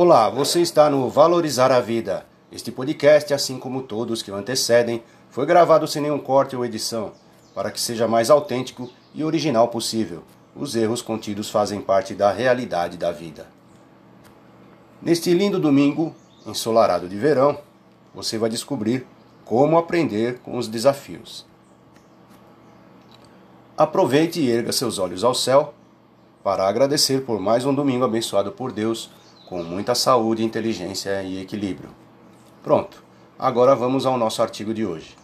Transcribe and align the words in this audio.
Olá, 0.00 0.30
você 0.30 0.60
está 0.60 0.88
no 0.88 1.10
Valorizar 1.10 1.72
a 1.72 1.80
Vida. 1.80 2.24
Este 2.52 2.70
podcast, 2.70 3.34
assim 3.34 3.58
como 3.58 3.82
todos 3.82 4.22
que 4.22 4.30
o 4.30 4.36
antecedem, 4.36 5.02
foi 5.28 5.44
gravado 5.44 5.88
sem 5.88 6.00
nenhum 6.00 6.20
corte 6.20 6.54
ou 6.54 6.64
edição, 6.64 7.10
para 7.52 7.72
que 7.72 7.80
seja 7.80 8.06
mais 8.06 8.30
autêntico 8.30 8.88
e 9.12 9.24
original 9.24 9.66
possível. 9.66 10.22
Os 10.54 10.76
erros 10.76 11.02
contidos 11.02 11.50
fazem 11.50 11.80
parte 11.80 12.14
da 12.14 12.30
realidade 12.30 12.96
da 12.96 13.10
vida. 13.10 13.48
Neste 15.02 15.34
lindo 15.34 15.58
domingo, 15.58 16.14
ensolarado 16.46 17.08
de 17.08 17.16
verão, 17.16 17.58
você 18.14 18.38
vai 18.38 18.48
descobrir 18.48 19.04
como 19.44 19.76
aprender 19.76 20.38
com 20.44 20.56
os 20.56 20.68
desafios. 20.68 21.44
Aproveite 23.76 24.40
e 24.40 24.48
erga 24.48 24.70
seus 24.70 24.96
olhos 24.96 25.24
ao 25.24 25.34
céu 25.34 25.74
para 26.44 26.68
agradecer 26.68 27.24
por 27.24 27.40
mais 27.40 27.66
um 27.66 27.74
domingo 27.74 28.04
abençoado 28.04 28.52
por 28.52 28.70
Deus, 28.70 29.10
com 29.48 29.62
muita 29.62 29.94
saúde, 29.94 30.44
inteligência 30.44 31.22
e 31.22 31.40
equilíbrio. 31.40 31.88
Pronto, 32.62 33.02
agora 33.38 33.74
vamos 33.74 34.04
ao 34.04 34.18
nosso 34.18 34.42
artigo 34.42 34.74
de 34.74 34.84
hoje. 34.84 35.16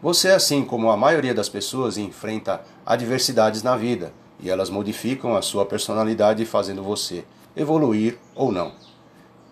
Você, 0.00 0.30
assim 0.30 0.64
como 0.64 0.90
a 0.90 0.96
maioria 0.96 1.34
das 1.34 1.50
pessoas, 1.50 1.98
enfrenta 1.98 2.62
adversidades 2.86 3.62
na 3.62 3.76
vida 3.76 4.14
e 4.40 4.48
elas 4.48 4.70
modificam 4.70 5.36
a 5.36 5.42
sua 5.42 5.66
personalidade, 5.66 6.46
fazendo 6.46 6.82
você 6.82 7.22
evoluir 7.54 8.18
ou 8.34 8.50
não. 8.50 8.72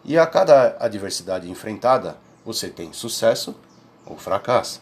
E 0.03 0.17
a 0.17 0.27
cada 0.27 0.75
adversidade 0.81 1.51
enfrentada, 1.51 2.17
você 2.47 2.69
tem 2.69 2.95
sucesso 2.95 3.55
ou 4.07 4.17
fracassa. 4.17 4.81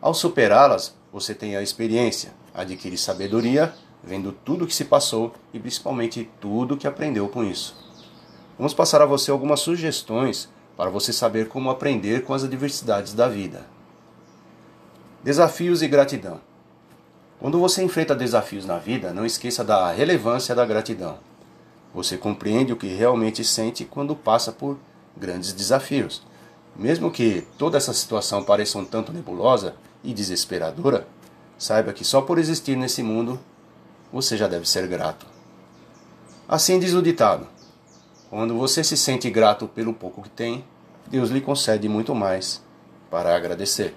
Ao 0.00 0.14
superá-las, 0.14 0.94
você 1.12 1.34
tem 1.34 1.56
a 1.56 1.62
experiência, 1.62 2.32
adquire 2.54 2.96
sabedoria, 2.96 3.74
vendo 4.02 4.32
tudo 4.32 4.64
o 4.64 4.66
que 4.66 4.74
se 4.74 4.86
passou 4.86 5.34
e 5.52 5.60
principalmente 5.60 6.30
tudo 6.40 6.72
o 6.72 6.76
que 6.78 6.86
aprendeu 6.86 7.28
com 7.28 7.44
isso. 7.44 7.84
Vamos 8.56 8.72
passar 8.72 9.02
a 9.02 9.06
você 9.06 9.30
algumas 9.30 9.60
sugestões 9.60 10.48
para 10.76 10.90
você 10.90 11.12
saber 11.12 11.48
como 11.48 11.70
aprender 11.70 12.24
com 12.24 12.32
as 12.32 12.44
adversidades 12.44 13.12
da 13.12 13.28
vida. 13.28 13.66
Desafios 15.22 15.82
e 15.82 15.88
gratidão. 15.88 16.40
Quando 17.40 17.58
você 17.58 17.82
enfrenta 17.82 18.14
desafios 18.14 18.64
na 18.64 18.78
vida, 18.78 19.12
não 19.12 19.26
esqueça 19.26 19.64
da 19.64 19.90
relevância 19.90 20.54
da 20.54 20.64
gratidão. 20.64 21.18
Você 21.92 22.16
compreende 22.16 22.72
o 22.72 22.76
que 22.76 22.86
realmente 22.86 23.44
sente 23.44 23.84
quando 23.84 24.14
passa 24.14 24.52
por 24.52 24.78
grandes 25.16 25.52
desafios. 25.52 26.22
Mesmo 26.76 27.10
que 27.10 27.46
toda 27.58 27.76
essa 27.76 27.92
situação 27.92 28.42
pareça 28.42 28.78
um 28.78 28.84
tanto 28.84 29.12
nebulosa 29.12 29.74
e 30.02 30.12
desesperadora, 30.12 31.06
saiba 31.58 31.92
que 31.92 32.04
só 32.04 32.20
por 32.20 32.38
existir 32.38 32.76
nesse 32.76 33.02
mundo 33.02 33.38
você 34.12 34.36
já 34.36 34.46
deve 34.46 34.68
ser 34.68 34.86
grato. 34.86 35.26
Assim 36.48 36.78
diz 36.78 36.94
o 36.94 37.02
ditado: 37.02 37.46
quando 38.34 38.58
você 38.58 38.82
se 38.82 38.96
sente 38.96 39.30
grato 39.30 39.68
pelo 39.68 39.94
pouco 39.94 40.20
que 40.20 40.28
tem, 40.28 40.64
Deus 41.06 41.30
lhe 41.30 41.40
concede 41.40 41.88
muito 41.88 42.16
mais 42.16 42.60
para 43.08 43.32
agradecer. 43.32 43.94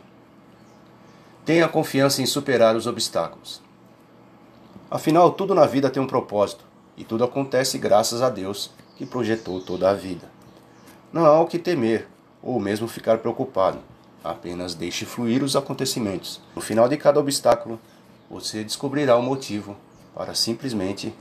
Tenha 1.43 1.67
confiança 1.67 2.21
em 2.21 2.27
superar 2.27 2.75
os 2.75 2.85
obstáculos. 2.85 3.63
Afinal, 4.91 5.31
tudo 5.31 5.55
na 5.55 5.65
vida 5.65 5.89
tem 5.89 6.03
um 6.03 6.05
propósito 6.05 6.63
e 6.95 7.03
tudo 7.03 7.23
acontece 7.23 7.79
graças 7.79 8.21
a 8.21 8.29
Deus 8.29 8.69
que 8.95 9.07
projetou 9.07 9.59
toda 9.59 9.89
a 9.89 9.95
vida. 9.95 10.29
Não 11.11 11.25
há 11.25 11.41
o 11.41 11.47
que 11.47 11.57
temer 11.57 12.07
ou 12.39 12.59
mesmo 12.59 12.87
ficar 12.87 13.17
preocupado. 13.17 13.79
Apenas 14.23 14.75
deixe 14.75 15.03
fluir 15.03 15.41
os 15.41 15.55
acontecimentos. 15.55 16.39
No 16.55 16.61
final 16.61 16.87
de 16.87 16.95
cada 16.95 17.19
obstáculo, 17.19 17.79
você 18.29 18.63
descobrirá 18.63 19.17
o 19.17 19.23
motivo 19.23 19.75
para 20.13 20.35
simplesmente 20.35 21.11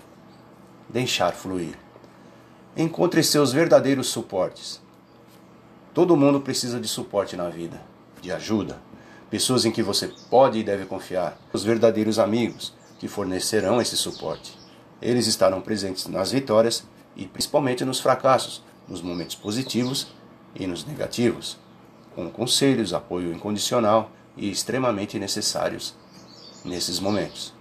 deixar 0.91 1.33
fluir. 1.33 1.86
Encontre 2.79 3.23
seus 3.23 3.55
verdadeiros 3.55 4.09
suportes. 4.09 4.83
Todo 5.95 6.15
mundo 6.15 6.43
precisa 6.43 6.79
de 6.79 6.87
suporte 6.87 7.35
na 7.35 7.49
vida, 7.49 7.81
de 8.21 8.31
ajuda, 8.31 8.79
pessoas 9.31 9.65
em 9.65 9.73
que 9.73 9.83
você 9.83 10.13
pode 10.29 10.59
e 10.59 10.63
deve 10.63 10.85
confiar, 10.85 11.39
os 11.55 11.65
verdadeiros 11.65 12.19
amigos 12.19 12.75
que 12.99 13.09
fornecerão 13.09 13.81
esse 13.81 13.97
suporte. 13.97 14.59
Eles 15.01 15.27
estarão 15.27 15.63
presentes 15.63 16.07
nas 16.07 16.33
vitórias 16.33 16.85
e 17.17 17.27
principalmente 17.27 17.83
nos 17.83 17.99
fracassos, 17.99 18.63
nos 18.87 19.01
momentos 19.01 19.37
positivos 19.37 20.09
e 20.55 20.67
nos 20.67 20.85
negativos, 20.85 21.57
com 22.15 22.29
conselhos, 22.29 22.93
apoio 22.93 23.33
incondicional 23.33 24.11
e 24.37 24.51
extremamente 24.51 25.19
necessários 25.19 25.95
nesses 26.63 27.01
momentos. 27.01 27.55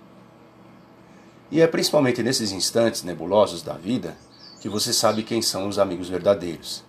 E 1.49 1.61
é 1.61 1.67
principalmente 1.67 2.21
nesses 2.21 2.51
instantes 2.51 3.01
nebulosos 3.01 3.63
da 3.63 3.75
vida 3.75 4.17
que 4.65 4.69
você 4.69 4.91
sabe 4.91 5.21
quem 5.21 5.43
são 5.43 5.67
os 5.67 5.77
amigos 5.77 6.09
verdadeiros. 6.09 6.83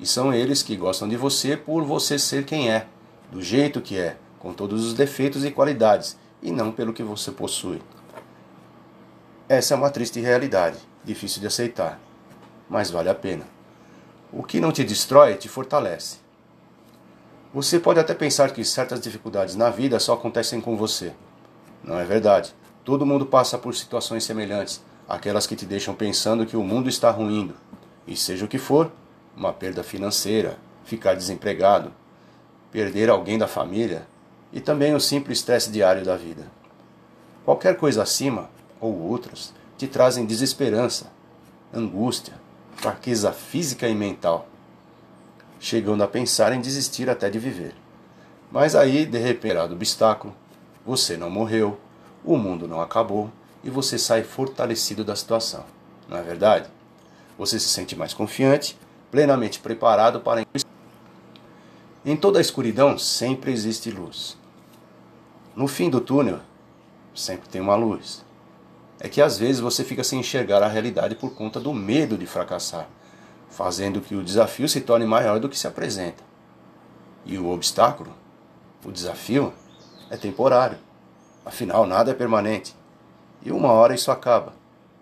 E 0.00 0.06
são 0.06 0.32
eles 0.32 0.62
que 0.62 0.74
gostam 0.74 1.06
de 1.06 1.14
você 1.14 1.58
por 1.58 1.84
você 1.84 2.18
ser 2.18 2.46
quem 2.46 2.70
é, 2.70 2.86
do 3.30 3.42
jeito 3.42 3.82
que 3.82 3.98
é, 3.98 4.16
com 4.38 4.54
todos 4.54 4.82
os 4.86 4.94
defeitos 4.94 5.44
e 5.44 5.50
qualidades, 5.50 6.16
e 6.42 6.50
não 6.50 6.72
pelo 6.72 6.94
que 6.94 7.02
você 7.02 7.30
possui. 7.30 7.82
Essa 9.46 9.74
é 9.74 9.76
uma 9.76 9.90
triste 9.90 10.18
realidade, 10.20 10.78
difícil 11.04 11.42
de 11.42 11.48
aceitar, 11.48 12.00
mas 12.66 12.90
vale 12.90 13.10
a 13.10 13.14
pena. 13.14 13.44
O 14.32 14.42
que 14.42 14.58
não 14.58 14.72
te 14.72 14.82
destrói 14.82 15.34
te 15.34 15.50
fortalece. 15.50 16.20
Você 17.52 17.78
pode 17.78 18.00
até 18.00 18.14
pensar 18.14 18.54
que 18.54 18.64
certas 18.64 19.02
dificuldades 19.02 19.54
na 19.54 19.68
vida 19.68 20.00
só 20.00 20.14
acontecem 20.14 20.62
com 20.62 20.78
você. 20.78 21.12
Não 21.84 21.98
é 21.98 22.06
verdade. 22.06 22.54
Todo 22.86 23.04
mundo 23.04 23.26
passa 23.26 23.58
por 23.58 23.74
situações 23.74 24.24
semelhantes, 24.24 24.82
aquelas 25.08 25.46
que 25.46 25.56
te 25.56 25.64
deixam 25.64 25.94
pensando 25.94 26.44
que 26.44 26.56
o 26.56 26.62
mundo 26.62 26.88
está 26.88 27.10
ruindo. 27.10 27.54
E 28.06 28.14
seja 28.14 28.44
o 28.44 28.48
que 28.48 28.58
for, 28.58 28.92
uma 29.34 29.52
perda 29.52 29.82
financeira, 29.82 30.58
ficar 30.84 31.14
desempregado, 31.14 31.92
perder 32.70 33.08
alguém 33.08 33.38
da 33.38 33.48
família 33.48 34.06
e 34.52 34.60
também 34.60 34.94
o 34.94 35.00
simples 35.00 35.38
estresse 35.38 35.70
diário 35.70 36.04
da 36.04 36.16
vida. 36.16 36.46
Qualquer 37.44 37.76
coisa 37.76 38.02
acima 38.02 38.50
ou 38.80 38.98
outras 39.00 39.54
te 39.78 39.86
trazem 39.86 40.26
desesperança, 40.26 41.10
angústia, 41.72 42.34
fraqueza 42.76 43.32
física 43.32 43.88
e 43.88 43.94
mental, 43.94 44.46
chegando 45.58 46.02
a 46.02 46.08
pensar 46.08 46.52
em 46.52 46.60
desistir 46.60 47.08
até 47.08 47.30
de 47.30 47.38
viver. 47.38 47.74
Mas 48.50 48.74
aí, 48.74 49.04
de 49.06 49.18
repente, 49.18 49.66
do 49.68 49.74
obstáculo, 49.74 50.34
você 50.84 51.16
não 51.16 51.30
morreu, 51.30 51.78
o 52.24 52.36
mundo 52.36 52.66
não 52.66 52.80
acabou 52.80 53.30
e 53.62 53.70
você 53.70 53.98
sai 53.98 54.22
fortalecido 54.22 55.04
da 55.04 55.16
situação. 55.16 55.64
Não 56.08 56.16
é 56.16 56.22
verdade? 56.22 56.68
Você 57.38 57.58
se 57.58 57.68
sente 57.68 57.94
mais 57.96 58.14
confiante, 58.14 58.78
plenamente 59.10 59.60
preparado 59.60 60.20
para. 60.20 60.46
Em 62.04 62.16
toda 62.16 62.38
a 62.38 62.42
escuridão 62.42 62.98
sempre 62.98 63.52
existe 63.52 63.90
luz. 63.90 64.36
No 65.54 65.66
fim 65.66 65.90
do 65.90 66.00
túnel 66.00 66.40
sempre 67.14 67.48
tem 67.48 67.60
uma 67.60 67.74
luz 67.74 68.26
é 69.00 69.08
que 69.08 69.22
às 69.22 69.38
vezes 69.38 69.60
você 69.60 69.84
fica 69.84 70.02
sem 70.02 70.20
enxergar 70.20 70.62
a 70.62 70.68
realidade 70.68 71.14
por 71.14 71.34
conta 71.34 71.60
do 71.60 71.72
medo 71.72 72.18
de 72.18 72.26
fracassar, 72.26 72.88
fazendo 73.48 74.00
que 74.00 74.14
o 74.14 74.24
desafio 74.24 74.68
se 74.68 74.80
torne 74.80 75.06
maior 75.06 75.38
do 75.38 75.48
que 75.48 75.58
se 75.58 75.66
apresenta. 75.66 76.22
E 77.24 77.38
o 77.38 77.48
obstáculo, 77.48 78.12
o 78.84 78.90
desafio, 78.90 79.52
é 80.10 80.16
temporário. 80.16 80.78
Afinal, 81.44 81.86
nada 81.86 82.10
é 82.10 82.14
permanente. 82.14 82.74
E 83.42 83.52
uma 83.52 83.72
hora 83.72 83.94
isso 83.94 84.10
acaba, 84.10 84.52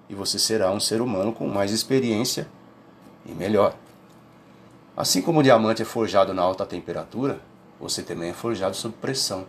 e 0.09 0.15
você 0.15 0.39
será 0.39 0.71
um 0.71 0.81
ser 0.81 1.01
humano 1.01 1.33
com 1.33 1.49
mais 1.49 1.73
experiência 1.73 2.49
e 3.25 3.33
melhor. 3.33 3.75
Assim 4.97 5.21
como 5.21 5.41
o 5.41 5.43
diamante 5.43 5.83
é 5.83 5.85
forjado 5.85 6.33
na 6.33 6.43
alta 6.43 6.65
temperatura, 6.65 7.41
você 7.79 8.03
também 8.03 8.31
é 8.31 8.35
forjado 8.35 8.77
sob 8.77 8.95
pressão. 9.01 9.47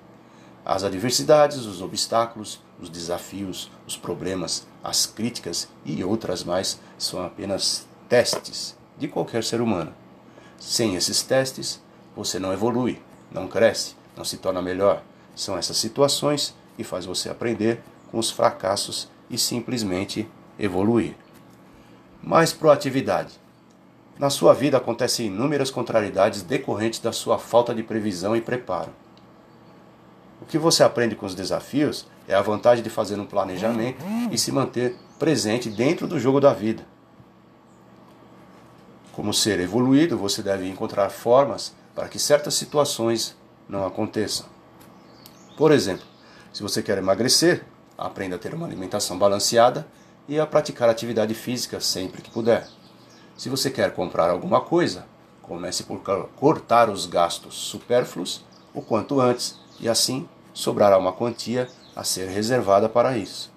As 0.65 0.83
adversidades, 0.83 1.65
os 1.65 1.81
obstáculos, 1.81 2.59
os 2.79 2.89
desafios, 2.89 3.71
os 3.87 3.95
problemas, 3.95 4.67
as 4.83 5.05
críticas 5.05 5.69
e 5.85 6.03
outras 6.03 6.43
mais 6.43 6.79
são 6.97 7.25
apenas 7.25 7.87
testes 8.09 8.75
de 8.97 9.07
qualquer 9.07 9.43
ser 9.43 9.61
humano. 9.61 9.93
Sem 10.59 10.95
esses 10.95 11.21
testes, 11.21 11.81
você 12.15 12.39
não 12.39 12.51
evolui, 12.51 13.01
não 13.31 13.47
cresce, 13.47 13.95
não 14.15 14.25
se 14.25 14.37
torna 14.37 14.61
melhor. 14.61 15.01
São 15.35 15.57
essas 15.57 15.77
situações 15.77 16.53
que 16.75 16.83
faz 16.83 17.05
você 17.05 17.29
aprender 17.29 17.81
com 18.11 18.17
os 18.17 18.31
fracassos 18.31 19.09
e 19.29 19.37
simplesmente 19.37 20.29
evoluir. 20.57 21.15
Mais 22.21 22.53
proatividade. 22.53 23.39
Na 24.19 24.29
sua 24.29 24.53
vida 24.53 24.77
acontecem 24.77 25.27
inúmeras 25.27 25.69
contrariedades 25.69 26.41
decorrentes 26.41 26.99
da 26.99 27.11
sua 27.11 27.37
falta 27.37 27.73
de 27.73 27.83
previsão 27.83 28.35
e 28.35 28.41
preparo. 28.41 28.91
O 30.41 30.45
que 30.45 30.57
você 30.57 30.83
aprende 30.83 31.15
com 31.15 31.25
os 31.25 31.35
desafios 31.35 32.07
é 32.27 32.33
a 32.33 32.41
vantagem 32.41 32.83
de 32.83 32.89
fazer 32.89 33.19
um 33.19 33.25
planejamento 33.25 34.03
e 34.31 34.37
se 34.37 34.51
manter 34.51 34.95
presente 35.19 35.69
dentro 35.69 36.07
do 36.07 36.19
jogo 36.19 36.39
da 36.39 36.53
vida. 36.53 36.85
Como 39.13 39.33
ser 39.33 39.59
evoluído, 39.59 40.17
você 40.17 40.43
deve 40.43 40.67
encontrar 40.69 41.09
formas 41.09 41.75
para 41.95 42.07
que 42.07 42.19
certas 42.19 42.53
situações 42.53 43.35
não 43.67 43.85
aconteçam. 43.85 44.45
Por 45.57 45.71
exemplo, 45.71 46.05
se 46.53 46.61
você 46.61 46.83
quer 46.83 46.99
emagrecer, 46.99 47.63
aprenda 47.97 48.35
a 48.35 48.39
ter 48.39 48.53
uma 48.53 48.67
alimentação 48.67 49.17
balanceada 49.17 49.87
e 50.27 50.39
a 50.39 50.45
praticar 50.45 50.89
atividade 50.89 51.33
física 51.33 51.79
sempre 51.79 52.21
que 52.21 52.29
puder. 52.29 52.67
Se 53.37 53.49
você 53.49 53.71
quer 53.71 53.93
comprar 53.93 54.29
alguma 54.29 54.61
coisa, 54.61 55.05
comece 55.41 55.83
por 55.83 56.01
cortar 56.35 56.89
os 56.89 57.05
gastos 57.05 57.55
supérfluos 57.55 58.43
o 58.73 58.81
quanto 58.81 59.19
antes 59.19 59.57
e 59.79 59.87
assim 59.87 60.27
sobrará 60.53 60.97
uma 60.97 61.13
quantia 61.13 61.67
a 61.95 62.03
ser 62.03 62.27
reservada 62.27 62.89
para 62.89 63.17
isso. 63.17 63.51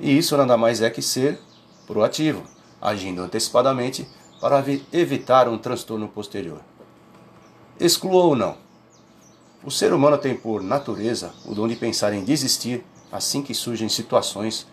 E 0.00 0.16
isso 0.18 0.36
nada 0.36 0.56
mais 0.56 0.82
é 0.82 0.90
que 0.90 1.00
ser 1.00 1.38
proativo, 1.86 2.42
agindo 2.80 3.22
antecipadamente 3.22 4.08
para 4.40 4.64
evitar 4.92 5.48
um 5.48 5.56
transtorno 5.56 6.08
posterior. 6.08 6.60
Exclua 7.78 8.24
ou 8.24 8.34
não. 8.34 8.56
O 9.64 9.70
ser 9.70 9.92
humano 9.92 10.18
tem 10.18 10.34
por 10.34 10.60
natureza 10.60 11.32
o 11.44 11.54
dom 11.54 11.68
de 11.68 11.76
pensar 11.76 12.12
em 12.12 12.24
desistir 12.24 12.84
assim 13.12 13.42
que 13.42 13.54
surgem 13.54 13.88
situações 13.88 14.66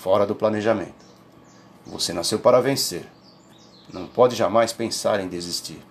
fora 0.00 0.24
do 0.24 0.36
planejamento. 0.36 1.04
Você 1.84 2.12
nasceu 2.12 2.38
para 2.38 2.60
vencer. 2.60 3.08
Não 3.92 4.06
pode 4.06 4.36
jamais 4.36 4.72
pensar 4.72 5.18
em 5.18 5.26
desistir. 5.26 5.82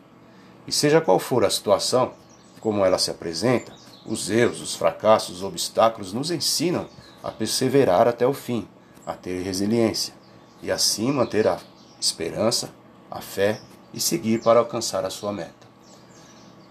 E 0.66 0.72
seja 0.72 1.02
qual 1.02 1.19
for 1.19 1.44
a 1.44 1.50
situação, 1.50 2.13
como 2.62 2.86
ela 2.86 2.98
se 2.98 3.12
apresenta, 3.12 3.74
os 4.06 4.30
erros, 4.30 4.62
os 4.62 4.74
fracassos, 4.74 5.38
os 5.38 5.44
obstáculos 5.44 6.13
nos 6.13 6.31
ensinam 6.31 6.88
a 7.22 7.31
perseverar 7.31 8.07
até 8.07 8.25
o 8.25 8.34
fim, 8.34 8.66
a 9.06 9.13
ter 9.13 9.42
resiliência 9.42 10.13
e 10.62 10.72
assim 10.72 11.12
manter 11.12 11.46
a 11.46 11.60
esperança, 12.00 12.69
a 13.12 13.19
fé 13.19 13.60
e 13.94 14.00
seguir 14.00 14.42
para 14.42 14.60
alcançar 14.60 15.04
a 15.04 15.10
sua 15.10 15.34
meta. 15.34 15.66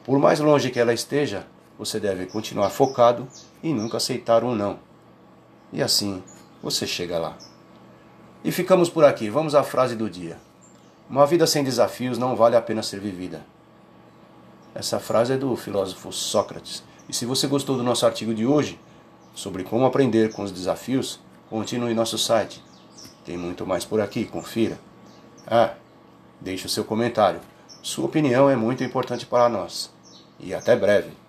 Por 0.03 0.19
mais 0.19 0.41
longe 0.41 0.71
que 0.71 0.79
ela 0.81 0.93
esteja, 0.93 1.47
você 1.79 1.99
deve 1.99 2.27
continuar 2.27 2.71
focado 2.71 3.27
e 3.63 3.73
nunca 3.73 3.97
aceitar 3.97 4.45
um 4.45 4.55
não. 4.55 4.79
E 5.73 5.83
assim 5.83 6.23
você 6.63 6.87
chega 6.87 7.19
lá. 7.19 7.37
E 8.45 8.53
ficamos 8.53 8.89
por 8.89 9.05
aqui. 9.05 9.29
Vamos 9.29 9.55
à 9.55 9.63
frase 9.63 9.97
do 9.97 10.09
dia. 10.09 10.39
Uma 11.09 11.27
vida 11.27 11.47
sem 11.47 11.65
desafios 11.65 12.19
não 12.19 12.37
vale 12.37 12.57
a 12.57 12.63
pena 12.63 12.83
ser 12.83 13.01
vivida. 13.01 13.45
Essa 14.75 14.99
frase 14.99 15.33
é 15.33 15.37
do 15.37 15.55
filósofo 15.57 16.13
Sócrates. 16.13 16.83
E 17.09 17.13
se 17.13 17.27
você 17.27 17.47
gostou 17.47 17.77
do 17.77 17.83
nosso 17.83 18.07
artigo 18.07 18.35
de 18.35 18.47
hoje 18.47 18.79
sobre 19.35 19.65
como 19.65 19.85
aprender 19.85 20.33
com 20.33 20.43
os 20.43 20.53
desafios, 20.53 21.21
continue 21.51 21.95
nosso 21.95 22.19
site. 22.19 22.63
Tem 23.25 23.37
muito 23.37 23.67
mais 23.67 23.85
por 23.85 24.01
aqui, 24.01 24.25
confira. 24.25 24.79
Ah, 25.47 25.75
deixe 26.41 26.67
o 26.67 26.69
seu 26.69 26.85
comentário. 26.85 27.41
Sua 27.83 28.07
opinião 28.07 28.49
é 28.49 28.57
muito 28.57 28.83
importante 28.83 29.27
para 29.27 29.49
nós. 29.49 29.93
E 30.41 30.55
até 30.55 30.75
breve. 30.75 31.24